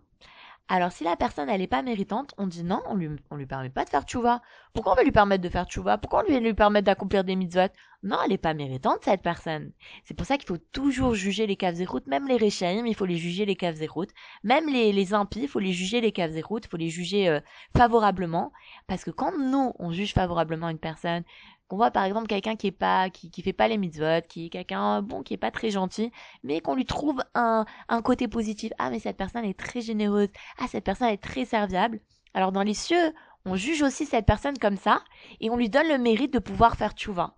alors 0.68 0.92
si 0.92 1.04
la 1.04 1.16
personne 1.16 1.48
elle 1.48 1.62
est 1.62 1.68
pas 1.68 1.84
méritante 1.84 2.34
on 2.40 2.48
dit 2.48 2.64
non 2.64 2.82
on 2.88 2.96
lui 2.96 3.08
on 3.30 3.36
lui 3.36 3.46
permet 3.46 3.70
pas 3.70 3.86
de 3.86 3.90
faire 3.90 4.04
tchouva. 4.04 4.42
Pourquoi 4.74 4.94
on 4.94 4.96
va 4.96 5.04
lui 5.04 5.12
permettre 5.12 5.44
de 5.44 5.50
faire 5.50 5.66
tchouva? 5.66 6.00
Pourquoi 6.00 6.24
on 6.24 6.28
lui 6.28 6.40
lui 6.40 6.56
permettre 6.56 6.86
d'accomplir 6.86 7.24
des 7.24 7.36
mitzvot? 7.36 7.70
Non 8.02 8.18
elle 8.26 8.32
est 8.32 8.40
pas 8.40 8.56
méritante 8.56 9.00
cette 9.04 9.22
personne. 9.22 9.72
C'est 10.06 10.16
pour 10.16 10.26
ça 10.26 10.38
qu'il 10.38 10.48
faut 10.48 10.58
toujours 10.58 11.14
juger 11.14 11.46
les 11.46 11.56
caves 11.56 11.80
routes 11.88 12.08
même 12.08 12.28
les 12.28 12.38
réchaïm 12.38 12.88
il 12.88 12.96
faut 12.96 13.06
les 13.06 13.18
juger 13.18 13.46
les 13.46 13.56
caves 13.56 13.80
routes. 13.88 14.10
Même 14.44 14.68
les 14.68 14.92
les 14.92 15.14
impies 15.14 15.42
il 15.44 15.48
faut 15.48 15.60
les 15.60 15.72
juger 15.72 16.02
les 16.02 16.12
caves 16.12 16.40
routes 16.44 16.66
il 16.66 16.70
faut 16.70 16.78
les 16.78 16.90
juger 16.90 17.30
euh, 17.30 17.40
favorablement. 17.78 18.52
Parce 18.88 19.04
que 19.04 19.12
quand 19.12 19.38
nous 19.38 19.74
on 19.78 19.92
juge 19.92 20.14
favorablement 20.14 20.70
une 20.70 20.80
personne 20.80 21.24
qu'on 21.68 21.78
voit 21.78 21.92
par 21.92 22.04
exemple 22.06 22.28
quelqu'un 22.28 22.56
qui 22.56 22.68
est 22.68 22.72
pas 22.72 23.10
qui, 23.10 23.32
qui 23.32 23.42
fait 23.42 23.54
pas 23.54 23.68
les 23.68 23.78
mitzvot, 23.78 24.22
qui 24.28 24.48
est 24.48 24.50
quelqu'un 24.50 25.02
bon 25.02 25.24
qui 25.24 25.34
est 25.34 25.38
pas 25.38 25.52
très 25.52 25.70
gentil, 25.72 26.12
mais 26.44 26.62
qu'on 26.62 26.76
lui 26.76 26.86
trouve 26.86 27.22
un 27.34 27.66
un 27.90 28.02
côté 28.02 28.28
positif. 28.28 28.72
Ah 28.80 28.90
mais 28.90 29.00
cette 29.00 29.18
personne 29.18 29.46
est 29.46 29.58
très 29.60 29.82
généreuse. 29.82 30.30
Ah 30.60 30.68
cette 30.68 30.84
personne 30.84 31.10
est 31.10 31.22
très 31.22 31.46
serviable. 31.46 32.00
Alors 32.34 32.52
dans 32.52 32.64
les 32.64 32.74
cieux, 32.74 33.14
on 33.46 33.56
juge 33.56 33.82
aussi 33.84 34.06
cette 34.06 34.26
personne 34.26 34.58
comme 34.58 34.78
ça 34.78 35.02
et 35.40 35.50
on 35.50 35.58
lui 35.58 35.70
donne 35.70 35.88
le 35.88 35.98
mérite 35.98 36.34
de 36.34 36.40
pouvoir 36.40 36.76
faire 36.76 36.94
tchouva. 36.94 37.38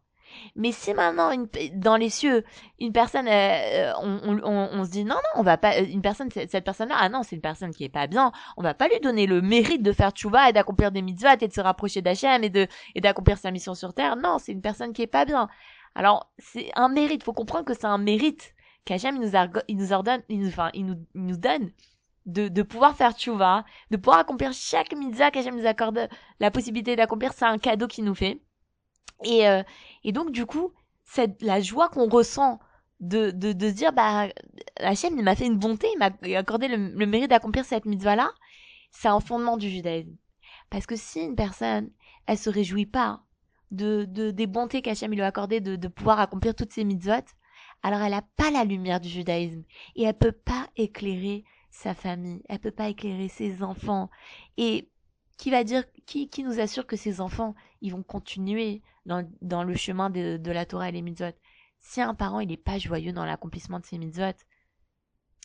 Mais 0.55 0.71
si 0.71 0.93
maintenant 0.93 1.31
une, 1.31 1.47
dans 1.73 1.95
les 1.95 2.09
cieux 2.09 2.43
une 2.79 2.91
personne 2.91 3.27
euh, 3.27 3.93
on, 4.01 4.19
on, 4.23 4.39
on, 4.43 4.69
on, 4.73 4.83
se 4.85 4.91
dit 4.91 5.03
non 5.03 5.15
non 5.15 5.21
on 5.35 5.43
va 5.43 5.57
pas 5.57 5.79
une 5.79 6.01
personne 6.01 6.29
cette 6.31 6.63
personne 6.63 6.89
là 6.89 6.97
ah 6.99 7.09
non 7.09 7.23
c'est 7.23 7.35
une 7.35 7.41
personne 7.41 7.73
qui 7.73 7.83
est 7.83 7.89
pas 7.89 8.07
bien 8.07 8.31
on 8.55 8.63
va 8.63 8.73
pas 8.73 8.87
lui 8.87 8.99
donner 8.99 9.25
le 9.25 9.41
mérite 9.41 9.83
de 9.83 9.91
faire 9.91 10.11
tchouva 10.11 10.49
et 10.49 10.53
d'accomplir 10.53 10.91
des 10.91 11.01
mitzvahs 11.01 11.37
et 11.41 11.47
de 11.47 11.53
se 11.53 11.61
rapprocher 11.61 12.01
d'Hachem 12.01 12.43
et 12.43 12.49
de 12.49 12.67
et 12.95 13.01
d'accomplir 13.01 13.37
sa 13.37 13.51
mission 13.51 13.73
sur 13.73 13.93
terre. 13.93 14.15
Non 14.15 14.37
c'est 14.39 14.51
une 14.51 14.61
personne 14.61 14.93
qui 14.93 15.01
est 15.01 15.07
pas 15.07 15.25
bien. 15.25 15.47
Alors 15.95 16.31
c'est 16.37 16.71
un 16.75 16.89
mérite. 16.89 17.23
Faut 17.23 17.33
comprendre 17.33 17.65
que 17.65 17.73
c'est 17.73 17.85
un 17.85 17.97
mérite 17.97 18.53
qu'Hachem 18.85 19.15
il 19.15 19.21
nous 19.21 19.31
il 19.67 19.77
nous 19.77 19.93
ordonne 19.93 20.21
il 20.29 20.39
nous 20.39 20.47
enfin 20.47 20.69
il 20.73 20.85
nous 20.85 20.95
il 21.15 21.25
nous 21.25 21.37
donne 21.37 21.71
de, 22.27 22.49
de 22.49 22.61
pouvoir 22.61 22.95
faire 22.95 23.13
tchouva, 23.13 23.63
de 23.89 23.97
pouvoir 23.97 24.19
accomplir 24.19 24.51
chaque 24.53 24.93
mitzvah 24.93 25.31
qu'Hachem 25.31 25.55
nous 25.55 25.65
accorde 25.65 26.09
la 26.39 26.51
possibilité 26.51 26.95
d'accomplir, 26.95 27.33
c'est 27.33 27.45
un 27.45 27.57
cadeau 27.57 27.87
qu'il 27.87 28.03
nous 28.03 28.15
fait. 28.15 28.41
Et, 29.23 29.47
euh, 29.47 29.63
et 30.03 30.11
donc, 30.11 30.31
du 30.31 30.45
coup, 30.45 30.71
c'est 31.03 31.41
la 31.41 31.61
joie 31.61 31.89
qu'on 31.89 32.09
ressent 32.09 32.59
de, 32.99 33.31
de, 33.31 33.53
de 33.53 33.69
se 33.69 33.73
dire, 33.73 33.93
bah, 33.93 34.27
Hachem, 34.77 35.17
il 35.17 35.23
m'a 35.23 35.35
fait 35.35 35.45
une 35.45 35.57
bonté, 35.57 35.87
il 35.93 35.99
m'a 35.99 36.11
accordé 36.37 36.67
le, 36.67 36.89
le 36.89 37.05
mérite 37.05 37.29
d'accomplir 37.29 37.65
cette 37.65 37.85
mitzvah-là, 37.85 38.31
c'est 38.91 39.07
un 39.07 39.19
fondement 39.19 39.57
du 39.57 39.69
judaïsme. 39.69 40.15
Parce 40.69 40.85
que 40.85 40.95
si 40.95 41.21
une 41.21 41.35
personne, 41.35 41.91
elle 42.25 42.37
se 42.37 42.49
réjouit 42.49 42.85
pas 42.85 43.21
de, 43.71 44.05
de 44.05 44.31
des 44.31 44.47
bontés 44.47 44.81
qu'Hachem 44.81 45.11
lui 45.11 45.21
a 45.21 45.27
accordé 45.27 45.59
de, 45.61 45.75
de 45.75 45.87
pouvoir 45.87 46.19
accomplir 46.19 46.55
toutes 46.55 46.73
ces 46.73 46.83
mitzvot, 46.83 47.23
alors 47.83 48.01
elle 48.01 48.13
a 48.13 48.23
pas 48.35 48.51
la 48.51 48.63
lumière 48.63 48.99
du 48.99 49.09
judaïsme 49.09 49.63
et 49.95 50.03
elle 50.03 50.17
peut 50.17 50.31
pas 50.31 50.67
éclairer 50.75 51.43
sa 51.69 51.93
famille, 51.93 52.41
elle 52.49 52.59
peut 52.59 52.71
pas 52.71 52.89
éclairer 52.89 53.27
ses 53.27 53.61
enfants. 53.63 54.09
Et 54.57 54.89
qui 55.37 55.51
va 55.51 55.63
dire, 55.63 55.83
qui, 56.05 56.29
qui 56.29 56.43
nous 56.43 56.59
assure 56.59 56.87
que 56.87 56.95
ces 56.95 57.21
enfants, 57.21 57.55
ils 57.81 57.91
vont 57.91 58.03
continuer 58.03 58.81
dans, 59.05 59.29
dans 59.41 59.63
le 59.63 59.75
chemin 59.75 60.09
de, 60.09 60.37
de 60.37 60.51
la 60.51 60.65
Torah 60.65 60.89
et 60.89 60.91
les 60.91 61.01
mitzvot? 61.01 61.33
Si 61.79 62.01
un 62.01 62.15
parent, 62.15 62.39
il 62.39 62.49
n'est 62.49 62.57
pas 62.57 62.79
joyeux 62.79 63.13
dans 63.13 63.25
l'accomplissement 63.25 63.79
de 63.79 63.85
ses 63.85 63.97
mitzvot, 63.97 64.35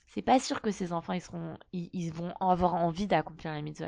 c'est 0.09 0.23
pas 0.23 0.41
sûr 0.41 0.61
que 0.61 0.71
ses 0.71 0.93
enfants, 0.93 1.13
ils 1.13 1.21
seront, 1.21 1.59
ils, 1.73 1.91
ils 1.93 2.13
vont 2.13 2.35
avoir 2.41 2.75
envie 2.75 3.07
d'accomplir 3.07 3.55
les 3.55 3.63
mitzvot. 3.63 3.87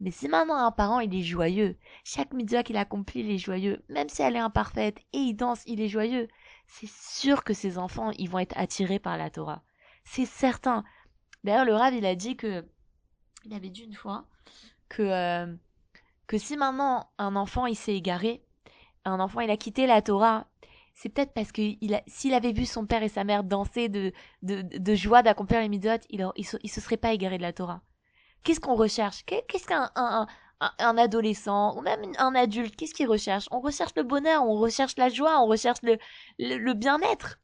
Mais 0.00 0.10
si 0.10 0.28
maintenant 0.28 0.56
un 0.56 0.72
parent, 0.72 1.00
il 1.00 1.14
est 1.14 1.22
joyeux, 1.22 1.78
chaque 2.04 2.34
mitzvah 2.34 2.62
qu'il 2.62 2.76
accomplit, 2.76 3.20
il 3.20 3.30
est 3.30 3.38
joyeux, 3.38 3.82
même 3.88 4.08
si 4.08 4.22
elle 4.22 4.36
est 4.36 4.40
imparfaite, 4.40 4.98
et 5.12 5.18
il 5.18 5.34
danse, 5.34 5.62
il 5.66 5.80
est 5.80 5.88
joyeux, 5.88 6.28
c'est 6.66 6.90
sûr 6.90 7.44
que 7.44 7.54
ses 7.54 7.78
enfants, 7.78 8.10
ils 8.18 8.28
vont 8.28 8.40
être 8.40 8.58
attirés 8.58 8.98
par 8.98 9.16
la 9.16 9.30
Torah. 9.30 9.62
C'est 10.04 10.26
certain. 10.26 10.84
D'ailleurs, 11.44 11.64
le 11.64 11.74
Rav, 11.74 11.94
il 11.94 12.04
a 12.04 12.14
dit 12.14 12.36
que, 12.36 12.66
il 13.44 13.54
avait 13.54 13.70
dit 13.70 13.84
une 13.84 13.94
fois, 13.94 14.26
que, 14.88 15.02
euh, 15.02 15.46
que 16.26 16.38
si 16.38 16.56
maintenant 16.56 17.08
un 17.18 17.36
enfant, 17.36 17.66
il 17.66 17.76
s'est 17.76 17.94
égaré, 17.94 18.42
un 19.04 19.20
enfant, 19.20 19.40
il 19.40 19.50
a 19.50 19.56
quitté 19.56 19.86
la 19.86 20.02
Torah, 20.02 20.46
c'est 20.96 21.10
peut-être 21.10 21.34
parce 21.34 21.52
que 21.52 21.62
s'il 22.06 22.34
avait 22.34 22.52
vu 22.52 22.64
son 22.64 22.86
père 22.86 23.02
et 23.02 23.08
sa 23.08 23.22
mère 23.22 23.44
danser 23.44 23.88
de, 23.88 24.12
de, 24.42 24.62
de 24.62 24.94
joie 24.94 25.22
d'accomplir 25.22 25.60
les 25.60 25.68
mitzvot, 25.68 26.00
il, 26.08 26.26
il, 26.36 26.44
se, 26.44 26.80
serait 26.80 26.96
pas 26.96 27.12
égaré 27.12 27.36
de 27.36 27.42
la 27.42 27.52
Torah. 27.52 27.82
Qu'est-ce 28.42 28.60
qu'on 28.60 28.74
recherche? 28.74 29.24
Qu'est-ce 29.26 29.66
qu'un 29.66 29.90
un, 29.94 30.98
adolescent 30.98 31.76
ou 31.76 31.82
même 31.82 32.00
un 32.16 32.34
adulte, 32.34 32.76
qu'est-ce 32.76 32.94
qu'il 32.94 33.08
recherche? 33.08 33.46
On 33.50 33.60
recherche 33.60 33.92
le 33.94 34.04
bonheur, 34.04 34.42
on 34.42 34.58
recherche 34.58 34.96
la 34.96 35.10
joie, 35.10 35.42
on 35.42 35.46
recherche 35.46 35.80
le, 35.82 35.98
le, 36.38 36.72
bien-être. 36.72 37.38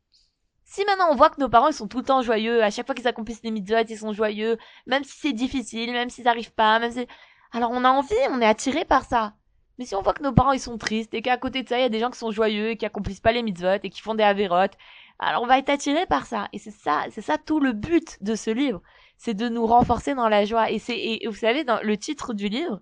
Si 0.65 0.83
maintenant 0.87 1.09
on 1.11 1.15
voit 1.15 1.29
que 1.29 1.39
nos 1.39 1.51
parents 1.51 1.69
ils 1.69 1.75
sont 1.75 1.89
tout 1.89 1.99
le 1.99 2.05
temps 2.05 2.23
joyeux, 2.23 2.63
à 2.63 2.71
chaque 2.71 2.87
fois 2.87 2.95
qu'ils 2.95 3.07
accomplissent 3.07 3.43
les 3.43 3.51
mitzvot, 3.51 3.85
ils 3.87 3.99
sont 3.99 4.15
joyeux, 4.15 4.57
même 4.87 5.05
si 5.05 5.19
c'est 5.19 5.33
difficile, 5.35 5.93
même 5.93 6.09
s'ils 6.09 6.25
n'arrivent 6.25 6.55
pas, 6.55 6.79
même 6.79 6.93
si... 6.93 7.07
Alors 7.53 7.71
on 7.71 7.85
a 7.85 7.91
envie, 7.91 8.15
on 8.31 8.41
est 8.41 8.47
attiré 8.47 8.85
par 8.85 9.05
ça. 9.05 9.35
Mais 9.79 9.85
si 9.85 9.95
on 9.95 10.03
voit 10.03 10.15
que 10.15 10.23
nos 10.23 10.33
parents 10.33 10.53
ils 10.53 10.61
sont 10.61 10.79
tristes 10.79 11.15
et 11.15 11.23
qu'à 11.23 11.37
côté 11.37 11.63
de 11.63 11.69
ça 11.69 11.79
il 11.79 11.83
y 11.83 11.85
a 11.85 11.91
des 11.91 12.01
gens 12.01 12.11
qui 12.11 12.19
sont 12.19 12.31
joyeux 12.31 12.71
et 12.71 12.77
qui 12.77 12.87
accomplissent 12.87 13.21
pas 13.21 13.33
les 13.33 13.43
mitzvot 13.43 13.79
et 13.83 13.91
qui 13.91 14.01
font 14.01 14.15
des 14.15 14.23
avérotes, 14.23 14.77
alors 15.19 15.43
on 15.43 15.47
va 15.47 15.59
être 15.59 15.71
attiré 15.71 16.07
par 16.07 16.27
ça. 16.27 16.49
Et 16.53 16.59
c'est 16.59 16.71
ça, 16.71 17.05
c'est 17.11 17.23
ça 17.23 17.39
tout 17.39 17.61
le 17.61 17.73
but 17.73 18.19
de 18.23 18.35
ce 18.35 18.51
livre, 18.51 18.83
c'est 19.17 19.35
de 19.35 19.49
nous 19.49 19.67
renforcer 19.67 20.15
dans 20.15 20.29
la 20.29 20.45
joie. 20.45 20.71
Et 20.71 20.79
c'est, 20.79 20.99
et 20.99 21.27
vous 21.27 21.35
savez, 21.35 21.65
dans 21.65 21.81
le 21.83 21.97
titre 21.97 22.35
du 22.35 22.49
livre, 22.49 22.81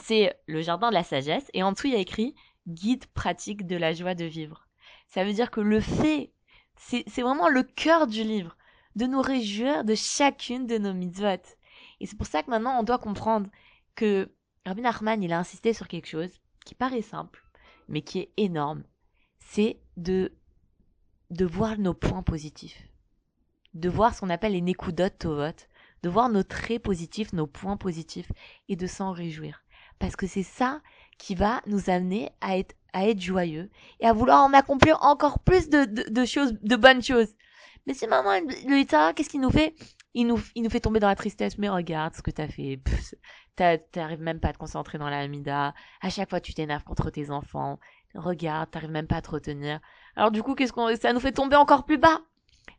c'est 0.00 0.34
le 0.46 0.62
jardin 0.62 0.88
de 0.88 0.94
la 0.94 1.04
sagesse 1.04 1.50
et 1.52 1.62
en 1.62 1.72
dessous 1.72 1.88
il 1.88 1.94
y 1.94 1.96
a 1.96 2.00
écrit 2.00 2.34
guide 2.68 3.06
pratique 3.06 3.66
de 3.66 3.76
la 3.76 3.92
joie 3.92 4.14
de 4.14 4.24
vivre. 4.24 4.66
Ça 5.08 5.24
veut 5.24 5.32
dire 5.32 5.50
que 5.50 5.60
le 5.60 5.80
fait, 5.80 6.32
c'est, 6.76 7.04
c'est 7.06 7.22
vraiment 7.22 7.48
le 7.48 7.62
cœur 7.62 8.06
du 8.06 8.22
livre, 8.22 8.56
de 8.94 9.06
nous 9.06 9.22
réjouir 9.22 9.84
de 9.84 9.94
chacune 9.94 10.66
de 10.66 10.78
nos 10.78 10.92
mitzvot. 10.92 11.42
Et 12.00 12.06
c'est 12.06 12.16
pour 12.16 12.26
ça 12.26 12.42
que 12.42 12.50
maintenant 12.50 12.78
on 12.78 12.82
doit 12.82 12.98
comprendre 12.98 13.50
que 13.94 14.30
Rabbi 14.66 14.82
Nachman, 14.82 15.22
il 15.22 15.32
a 15.32 15.38
insisté 15.38 15.72
sur 15.72 15.88
quelque 15.88 16.08
chose 16.08 16.30
qui 16.64 16.74
paraît 16.74 17.02
simple, 17.02 17.42
mais 17.88 18.02
qui 18.02 18.20
est 18.20 18.32
énorme. 18.36 18.84
C'est 19.38 19.80
de, 19.96 20.32
de 21.30 21.46
voir 21.46 21.78
nos 21.78 21.94
points 21.94 22.22
positifs. 22.22 22.88
De 23.74 23.88
voir 23.88 24.14
ce 24.14 24.20
qu'on 24.20 24.30
appelle 24.30 24.52
les 24.52 24.60
nekudot 24.60 25.08
tovot. 25.08 25.56
De 26.02 26.08
voir 26.08 26.28
nos 26.28 26.42
traits 26.42 26.82
positifs, 26.82 27.32
nos 27.32 27.46
points 27.46 27.76
positifs, 27.76 28.30
et 28.68 28.76
de 28.76 28.86
s'en 28.86 29.10
réjouir. 29.10 29.64
Parce 29.98 30.14
que 30.14 30.26
c'est 30.26 30.44
ça 30.44 30.80
qui 31.18 31.34
va 31.34 31.60
nous 31.66 31.90
amener 31.90 32.30
à 32.40 32.58
être, 32.58 32.74
joyeux 33.18 33.70
et 34.00 34.06
à 34.06 34.12
vouloir 34.12 34.44
en 34.44 34.52
accomplir 34.52 34.98
encore 35.02 35.38
plus 35.38 35.68
de, 35.68 35.84
de 35.84 36.24
choses, 36.24 36.52
de 36.62 36.76
bonnes 36.76 37.02
choses. 37.02 37.34
Mais 37.88 37.94
c'est 37.94 38.06
maintenant 38.06 38.38
le 38.38 38.76
Yitzhara, 38.76 39.14
qu'est-ce 39.14 39.30
qu'il 39.30 39.40
nous 39.40 39.50
fait? 39.50 39.74
Il 40.12 40.26
nous, 40.26 40.38
il 40.54 40.62
nous 40.62 40.68
fait 40.68 40.80
tomber 40.80 41.00
dans 41.00 41.08
la 41.08 41.14
tristesse. 41.14 41.56
Mais 41.56 41.70
regarde 41.70 42.14
ce 42.14 42.20
que 42.20 42.30
t'as 42.30 42.46
fait. 42.46 42.78
T'arrives 43.56 44.20
même 44.20 44.40
pas 44.40 44.48
à 44.48 44.52
te 44.52 44.58
concentrer 44.58 44.98
dans 44.98 45.08
la 45.08 45.20
Hamida. 45.20 45.74
À 46.02 46.10
chaque 46.10 46.28
fois, 46.28 46.38
tu 46.38 46.52
t'énerves 46.52 46.84
contre 46.84 47.08
tes 47.08 47.30
enfants. 47.30 47.80
Regarde, 48.14 48.70
t'arrives 48.70 48.90
même 48.90 49.06
pas 49.06 49.16
à 49.16 49.22
te 49.22 49.30
retenir. 49.30 49.80
Alors 50.16 50.30
du 50.30 50.42
coup, 50.42 50.54
qu'est-ce 50.54 50.72
qu'on, 50.72 50.94
ça 50.96 51.14
nous 51.14 51.20
fait 51.20 51.32
tomber 51.32 51.56
encore 51.56 51.86
plus 51.86 51.96
bas. 51.96 52.20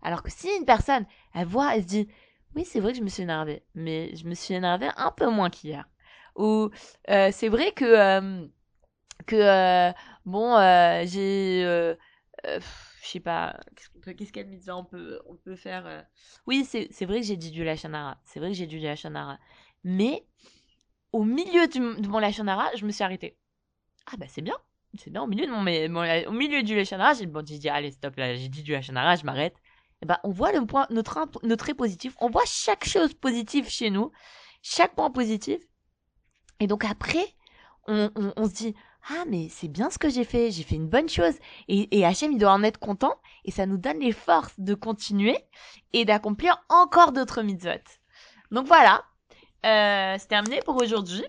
Alors 0.04 0.22
que 0.22 0.30
si 0.30 0.48
une 0.60 0.66
personne, 0.66 1.08
elle 1.34 1.48
voit, 1.48 1.76
elle 1.76 1.82
se 1.82 1.88
dit, 1.88 2.08
oui, 2.56 2.64
c'est 2.64 2.80
vrai 2.80 2.92
que 2.92 3.00
je 3.00 3.04
me 3.04 3.10
suis 3.10 3.24
énervée, 3.24 3.64
mais 3.74 4.16
je 4.16 4.26
me 4.26 4.36
suis 4.36 4.54
énervée 4.54 4.90
un 4.96 5.12
peu 5.12 5.28
moins 5.28 5.50
qu'hier. 5.50 5.90
Ou 6.36 6.70
euh, 7.10 7.30
c'est 7.32 7.50
vrai 7.50 7.72
que 7.72 7.86
euh, 7.86 8.46
que 9.26 9.36
euh, 9.36 9.92
bon, 10.26 10.56
euh, 10.56 11.04
j'ai 11.06 11.64
euh, 11.66 11.96
je 13.02 13.08
sais 13.08 13.20
pas, 13.20 13.60
qu'est-ce 14.04 14.32
qu'elle 14.32 14.48
mitzvah 14.48 14.78
on 14.78 14.84
peut, 14.84 15.22
on 15.26 15.36
peut 15.36 15.56
faire 15.56 15.86
euh... 15.86 16.02
Oui, 16.48 16.66
c'est 16.66 17.06
vrai 17.06 17.22
que 17.22 17.26
j'ai 17.26 17.38
dit 17.38 17.52
du 17.52 17.64
Lachanara. 17.64 18.20
C'est 18.26 18.40
vrai 18.40 18.50
que 18.50 18.56
j'ai 18.56 18.68
dit 18.68 18.78
du 18.78 18.84
Lachanara. 18.86 19.40
Mais, 19.84 20.26
au 21.12 21.24
milieu 21.24 21.68
de 21.68 22.08
mon 22.08 22.20
Lachanara, 22.20 22.70
je 22.76 22.86
me 22.86 22.92
suis 22.92 23.04
arrêtée. 23.04 23.38
Ah 24.12 24.18
bah 24.18 24.26
c'est 24.28 24.42
bien. 24.42 24.56
C'est 24.98 25.12
bien, 25.12 25.22
au 25.22 25.28
milieu 25.28 25.46
de 25.46 25.52
mon, 25.52 25.62
mon 25.62 26.30
au 26.30 26.32
milieu 26.32 26.64
du 26.64 26.76
Lachanara, 26.76 27.14
j'ai 27.14 27.28
bon, 27.28 27.44
dit, 27.44 27.70
allez, 27.70 27.92
stop, 27.92 28.16
là, 28.18 28.36
j'ai 28.36 28.50
dit 28.50 28.64
du 28.64 28.72
Lachanara, 28.72 29.16
je 29.16 29.24
m'arrête. 29.24 29.56
Et 30.02 30.06
bah, 30.06 30.20
on 30.24 30.32
voit 30.32 30.52
le 30.52 30.66
point, 30.66 30.88
notre, 30.90 31.30
notre 31.44 31.64
trait 31.64 31.74
positif. 31.74 32.16
On 32.20 32.30
voit 32.30 32.46
chaque 32.46 32.86
chose 32.86 33.14
positive 33.14 33.70
chez 33.70 33.92
nous. 33.92 34.12
Chaque 34.62 34.96
point 34.96 35.12
positif. 35.12 35.62
Et 36.60 36.68
donc 36.68 36.86
après, 36.86 37.36
on, 37.88 38.10
on 38.16 38.46
se 38.46 38.54
dit, 38.54 38.76
ah 39.10 39.24
mais 39.28 39.48
c'est 39.50 39.68
bien 39.68 39.90
ce 39.90 39.98
que 39.98 40.10
j'ai 40.10 40.24
fait, 40.24 40.52
j'ai 40.52 40.64
fait 40.64 40.76
une 40.76 40.88
bonne 40.88 41.10
chose. 41.10 41.34
Et, 41.68 42.00
et 42.00 42.06
il 42.22 42.38
doit 42.38 42.52
en 42.52 42.64
être 42.64 42.80
content, 42.80 43.16
et 43.46 43.52
ça 43.52 43.66
nous 43.66 43.78
donne 43.78 44.00
les 44.00 44.12
forces 44.12 44.60
de 44.60 44.74
continuer 44.74 45.38
et 45.94 46.06
d'accomplir 46.06 46.64
encore 46.70 47.12
d'autres 47.12 47.42
mitzvot. 47.42 47.72
Donc 48.52 48.68
voilà, 48.68 49.04
euh, 49.66 50.16
c'est 50.20 50.28
terminé 50.28 50.60
pour 50.66 50.82
aujourd'hui. 50.82 51.26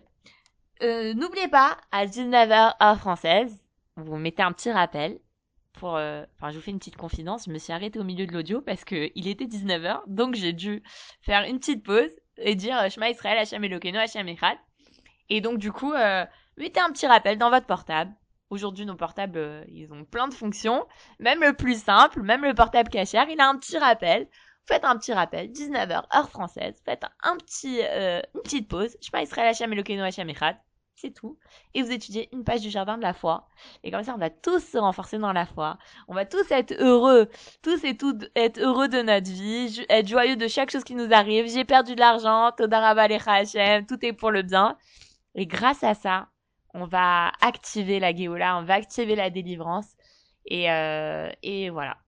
Euh, 0.82 1.14
N'oubliez 1.14 1.49
pas, 1.49 1.76
à 1.92 2.06
19h 2.06 2.75
heure 2.82 2.99
française, 2.99 3.58
vous 3.96 4.16
mettez 4.16 4.42
un 4.42 4.52
petit 4.52 4.70
rappel. 4.70 5.18
Pour, 5.75 5.96
euh, 5.96 6.25
enfin, 6.37 6.50
je 6.50 6.56
vous 6.56 6.62
fais 6.62 6.72
une 6.72 6.78
petite 6.78 6.96
confidence, 6.96 7.44
je 7.46 7.50
me 7.50 7.58
suis 7.58 7.72
arrêtée 7.72 7.99
au 7.99 8.04
milieu 8.04 8.26
de 8.26 8.32
l'audio 8.32 8.60
parce 8.60 8.84
que 8.84 9.10
il 9.14 9.28
était 9.28 9.44
19h, 9.46 10.02
donc 10.08 10.34
j'ai 10.34 10.52
dû 10.52 10.82
faire 11.22 11.44
une 11.44 11.58
petite 11.58 11.84
pause 11.84 12.10
et 12.37 12.54
dire 12.54 12.76
euh, 12.78 12.88
Shema 12.90 13.08
Israël, 13.08 13.38
Hachem 13.38 13.62
Elokeinu, 13.64 13.96
Hachem 13.96 14.28
Echad. 14.28 14.58
Et 15.28 15.40
donc 15.40 15.58
du 15.58 15.70
coup, 15.72 15.92
euh, 15.92 16.26
mettez 16.57 16.80
un 16.80 16.90
petit 16.90 17.07
rappel 17.07 17.38
dans 17.38 17.50
votre 17.50 17.66
portable. 17.66 18.12
Aujourd'hui, 18.50 18.85
nos 18.85 18.97
portables, 18.97 19.38
euh, 19.38 19.64
ils 19.69 19.92
ont 19.92 20.04
plein 20.04 20.26
de 20.26 20.35
fonctions. 20.35 20.87
Même 21.21 21.40
le 21.40 21.54
plus 21.54 21.83
simple, 21.83 22.23
même 22.23 22.42
le 22.42 22.54
portable 22.54 22.90
cachère, 22.90 23.28
il 23.28 23.40
a 23.40 23.49
un 23.49 23.57
petit 23.57 23.78
rappel. 23.78 24.28
Faites 24.66 24.85
un 24.85 24.97
petit 24.97 25.12
rappel, 25.12 25.50
19h, 25.50 26.04
heure 26.16 26.30
française. 26.30 26.75
Faites 26.85 27.04
un 27.23 27.37
petit, 27.37 27.80
euh, 27.83 28.21
une 28.35 28.42
petite 28.42 28.69
pause. 28.69 28.97
Israël, 29.00 29.49
Hachem 29.49 29.73
Elokeinu, 29.73 30.02
Hachem 30.02 30.28
Echad. 30.30 30.57
C'est 30.97 31.12
tout. 31.12 31.38
Et 31.73 31.83
vous 31.83 31.92
étudiez 31.92 32.28
une 32.33 32.45
page 32.45 32.61
du 32.61 32.71
jardin 32.71 32.99
de 32.99 33.02
la 33.02 33.14
foi. 33.14 33.49
Et 33.83 33.90
comme 33.90 34.02
ça, 34.02 34.14
on 34.14 34.19
va 34.19 34.28
tous 34.28 34.61
se 34.61 34.76
renforcer 34.76 35.16
dans 35.16 35.33
la 35.33 35.47
foi. 35.47 35.78
On 36.09 36.14
va 36.14 36.26
tous 36.26 36.50
être 36.50 36.75
heureux. 36.78 37.30
Tous 37.62 37.83
et 37.85 37.97
toutes 37.97 38.30
être 38.37 38.59
heureux 38.59 38.88
de 38.88 39.00
notre 39.00 39.30
vie. 39.30 39.85
Être 39.88 40.09
joyeux 40.09 40.37
de 40.37 40.47
chaque 40.47 40.71
chose 40.71 40.85
qui 40.85 40.95
nous 40.95 41.11
arrive. 41.12 41.49
J'ai 41.49 41.64
perdu 41.64 41.95
de 41.95 42.00
l'argent. 42.00 42.52
Todaraba 42.52 43.04
Hachem. 43.26 43.87
Tout 43.87 44.04
est 44.04 44.12
pour 44.12 44.30
le 44.30 44.42
bien. 44.42 44.76
Et 45.35 45.47
grâce 45.47 45.83
à 45.83 45.95
ça, 45.95 46.28
on 46.74 46.86
va 46.86 47.32
activer 47.40 48.00
la 48.00 48.14
Géola. 48.14 48.58
On 48.58 48.64
va 48.64 48.74
activer 48.74 49.16
la 49.16 49.30
délivrance. 49.30 49.86
Et, 50.46 50.70
euh, 50.70 51.30
et 51.42 51.70
voilà. 51.70 51.98